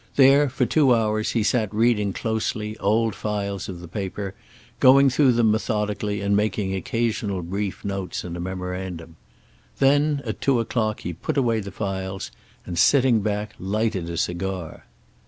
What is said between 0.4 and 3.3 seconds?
for two hours, he sat reading closely old